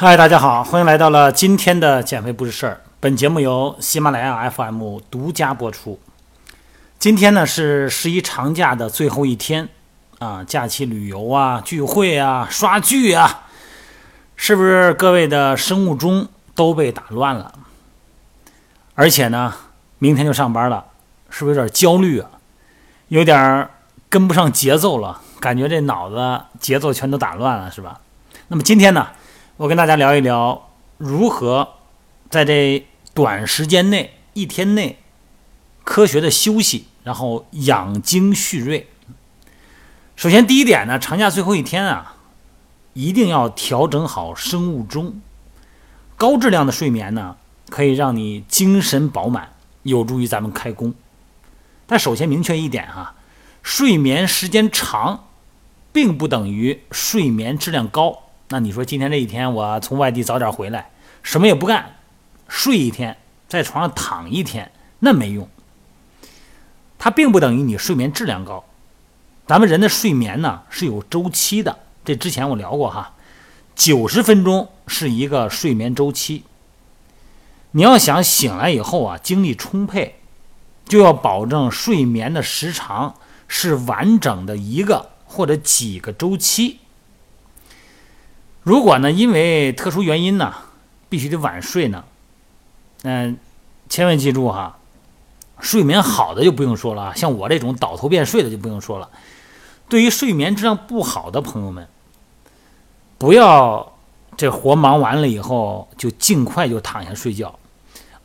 [0.00, 2.82] 嗨，大家好，欢迎来到了今天的减肥不是事儿。
[3.00, 5.98] 本节目由喜马拉雅 FM 独家播出。
[7.00, 9.68] 今天呢是十一长假的最后一天
[10.20, 13.46] 啊，假期旅游啊、聚会啊、刷剧啊，
[14.36, 17.52] 是不是各位的生物钟都被打乱了？
[18.94, 19.52] 而且呢，
[19.98, 20.84] 明天就上班了，
[21.28, 22.30] 是不是有点焦虑啊？
[23.08, 23.68] 有点
[24.08, 27.98] 跟不上节奏了，感觉这脑子节奏全都打乱了，是吧？
[28.46, 29.08] 那么今天呢？
[29.58, 31.74] 我跟大家聊一聊如何
[32.30, 35.00] 在这短时间内一天内
[35.82, 38.88] 科学的休息，然后养精蓄锐。
[40.14, 42.14] 首先，第一点呢，长假最后一天啊，
[42.92, 45.20] 一定要调整好生物钟。
[46.16, 47.36] 高质量的睡眠呢，
[47.68, 50.94] 可以让你精神饱满，有助于咱们开工。
[51.88, 53.16] 但首先明确一点哈，
[53.64, 55.24] 睡眠时间长，
[55.92, 58.22] 并不等于睡眠质量高。
[58.50, 60.90] 那你说今天这一天，我从外地早点回来，
[61.22, 61.96] 什么也不干，
[62.48, 65.48] 睡一天，在床上躺一天，那没用。
[66.98, 68.64] 它并不等于你睡眠质量高。
[69.46, 73.14] 咱们人的睡眠呢是有周期的，这之前我聊过哈，
[73.74, 76.44] 九十分钟是一个睡眠周期。
[77.72, 80.20] 你要想醒来以后啊精力充沛，
[80.86, 83.14] 就要保证睡眠的时长
[83.46, 86.78] 是完整的一个或者几个周期。
[88.68, 90.54] 如果呢，因为特殊原因呢，
[91.08, 92.04] 必须得晚睡呢，
[93.02, 93.38] 嗯，
[93.88, 94.76] 千万记住哈，
[95.58, 99.08] 睡眠好的就不用说了啊，像我这种倒头便睡的就不用说了。
[99.88, 101.88] 对于睡眠质量不好的朋友们，
[103.16, 103.94] 不要
[104.36, 107.58] 这活忙完了以后就尽快就躺下睡觉，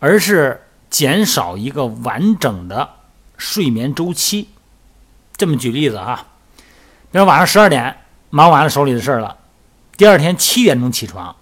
[0.00, 2.90] 而是减少一个完整的
[3.36, 4.48] 睡眠周期。
[5.36, 6.26] 这么举例子哈，
[7.12, 7.96] 比如晚上十二点
[8.30, 9.36] 忙完了手里的事儿了。
[9.96, 11.36] 第二天七点钟起床，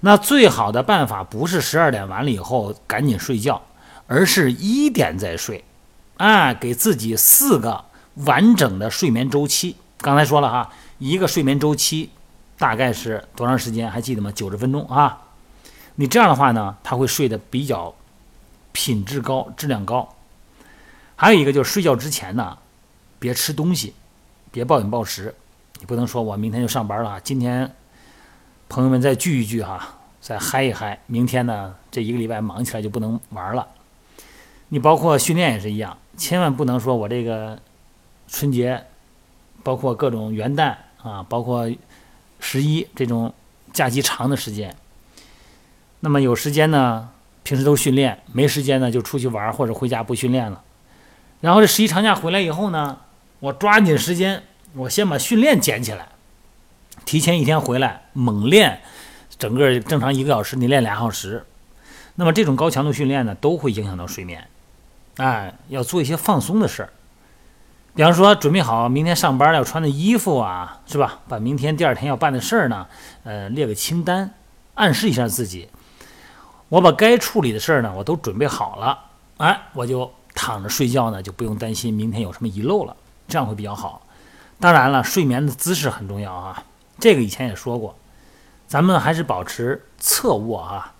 [0.00, 3.60] 那最好的办法不是十二点完了以后赶紧睡觉，
[4.06, 5.64] 而是一点再睡，
[6.16, 7.84] 啊，给自己四个
[8.14, 9.76] 完整的睡眠周期。
[9.98, 12.10] 刚才说了哈，一个睡眠周期
[12.58, 13.90] 大概是多长时间？
[13.90, 14.30] 还记得吗？
[14.32, 15.22] 九十分钟啊。
[15.96, 17.92] 你这样的话呢，他会睡得比较
[18.72, 20.14] 品质高、质量高。
[21.16, 22.56] 还有一个就是睡觉之前呢，
[23.18, 23.94] 别吃东西，
[24.52, 25.34] 别暴饮暴食。
[25.80, 27.74] 你不能说我明天就上班了，今天。
[28.68, 30.98] 朋友们再聚一聚哈，再嗨一嗨。
[31.06, 33.66] 明天呢，这一个礼拜忙起来就不能玩了。
[34.68, 37.58] 你包括训练也是一样，千万不能说我这个
[38.28, 38.84] 春节，
[39.62, 41.70] 包括各种元旦啊，包括
[42.40, 43.32] 十一这种
[43.72, 44.74] 假期长的时间。
[46.00, 47.08] 那么有时间呢，
[47.44, 50.62] 平时都训练；没时间呢，就出去玩或者回家不训练了。
[51.40, 52.98] 然后这十一长假回来以后呢，
[53.38, 54.42] 我抓紧时间，
[54.74, 56.08] 我先把训练捡起来。
[57.06, 58.80] 提前一天回来猛练，
[59.38, 61.46] 整个正常一个小时你练俩小时，
[62.16, 64.48] 那么这种高强度训练呢，都会影响到睡眠。
[65.18, 66.90] 哎，要做一些放松的事儿，
[67.94, 71.20] 比方说准备好明天上班要穿的衣服啊，是吧？
[71.28, 72.86] 把明天第二天要办的事儿呢，
[73.22, 74.34] 呃，列个清单，
[74.74, 75.68] 暗示一下自己，
[76.68, 78.98] 我把该处理的事儿呢，我都准备好了，
[79.36, 82.96] 哎，我就躺着睡觉呢，就不用担心明天有什么遗漏了，
[83.28, 84.02] 这样会比较好。
[84.58, 86.64] 当然了，睡眠的姿势很重要啊。
[86.98, 87.96] 这个以前也说过，
[88.66, 90.94] 咱们还是保持侧卧啊，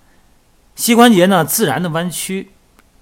[0.75, 2.51] 膝关节呢自然的弯曲，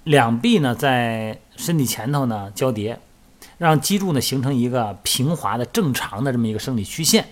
[0.03, 2.99] 两臂呢在身体前头呢交叠，
[3.57, 7.27] 让脊柱呢形成一个平滑的正常的这么一个生理曲线。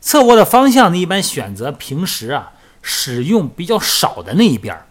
[0.00, 4.86] 侧卧的方向呢一般选择平时啊使用比较少的那一边儿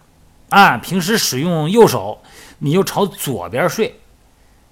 [0.49, 2.21] 啊，平时使用右手
[2.59, 4.01] 你就朝左边睡，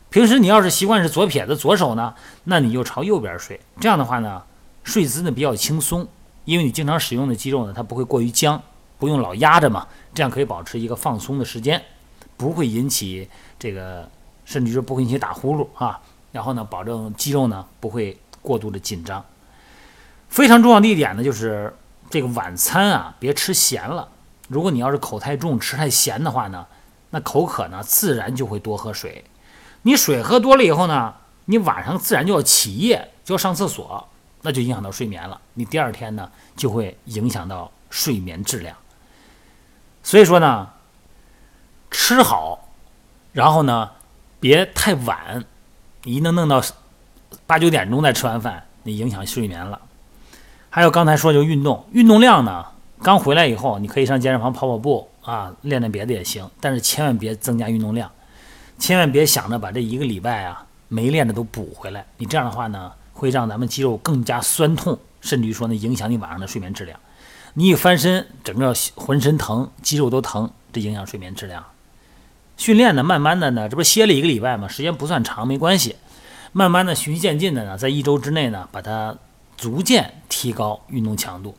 [0.09, 4.43] 平时你要是习惯是左撇子左手呢，那你就朝右边睡，这样的话呢。
[4.85, 6.07] 睡姿呢比较轻松，
[6.45, 8.61] 因为你经常使用的肌肉呢，它不会过于僵，
[8.99, 11.83] 不用老压着嘛，这样可以保持一个放松的时间，
[12.37, 13.27] 不会引起
[13.59, 14.07] 这个，
[14.45, 15.99] 甚至说不会引起打呼噜啊。
[16.31, 19.25] 然后呢，保证肌肉呢不会过度的紧张。
[20.29, 21.73] 非常重要的一点呢，就是
[22.09, 24.07] 这个晚餐啊别吃咸了。
[24.47, 26.67] 如果你要是口太重，吃太咸的话呢，
[27.09, 29.25] 那口渴呢自然就会多喝水。
[29.81, 31.15] 你水喝多了以后呢，
[31.45, 34.07] 你晚上自然就要起夜，就要上厕所。
[34.45, 38.77] 那就影响到睡眠了，你第二天呢就会影响到睡眠质量。
[40.03, 40.69] 所以说呢，
[41.89, 42.69] 吃好，
[43.33, 43.89] 然后呢
[44.39, 45.43] 别太晚，
[46.03, 46.61] 你一弄弄到
[47.47, 49.81] 八九点钟再吃完饭，你影响睡眠了。
[50.69, 52.63] 还有刚才说就运动，运动量呢，
[53.01, 58.11] 刚回来以后你可以上健身房跑跑步啊，练练别的也行，但是千万别增加运动量，
[58.77, 62.91] 千万别想着把这一个礼拜啊没练的都补回来，你这样的话呢。
[63.15, 66.99] 会让咱们肌肉更加酸痛，甚至于说呢，影响你晚上的睡眠质量。
[67.55, 71.65] 你一翻身，整个浑身疼，肌肉都疼，这影响睡眠质量。
[72.57, 75.95] 训练呢，慢慢的呢，这不歇了一个礼拜嘛，时间不算长，没关系。
[76.51, 79.15] 慢慢的循序渐进的呢，在一周之内呢，把它
[79.57, 81.55] 逐渐提高运动强度。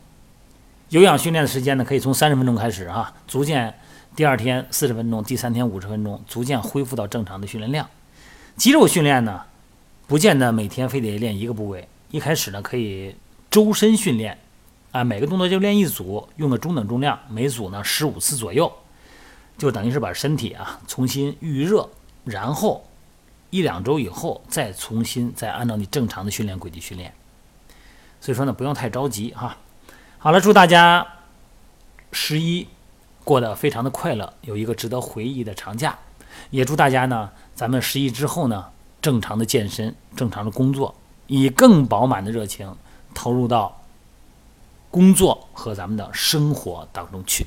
[0.91, 3.75] 有氧训练的时间呢，可以从三十分钟开始哈，逐渐
[4.15, 7.89] 第二天四十分钟，第三天五十分钟，逐渐恢复到正常的训练量。
[8.57, 9.43] 肌肉训练呢，
[10.07, 13.17] 不见得每天非得练一个部位，一开始呢可以
[13.51, 14.39] 周身训练，
[14.93, 18.73] 啊，每个动作就练一组，用个中等重量，每组呢十五次左右。
[19.59, 21.89] 就等于是把身体啊重新预热，
[22.25, 22.87] 然后
[23.49, 27.13] 一两周以后再重新再按照你正常的训练轨迹训练。
[28.21, 29.57] 所以说呢，不用太着急哈。
[30.19, 31.07] 好了，祝大家
[32.13, 32.69] 十一
[33.25, 35.99] 过得非常的快乐，有一个值得回忆的长假。
[36.51, 38.67] 也祝大家呢，咱们十一之后呢，
[39.07, 40.93] 正常的健身，正常的工作，
[41.29, 42.75] 以更饱满的热情
[43.15, 43.81] 投入到
[44.91, 47.47] 工作和咱们的生活当中去。